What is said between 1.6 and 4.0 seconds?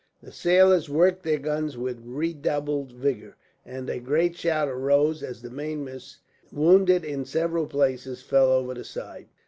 with redoubled vigour, and a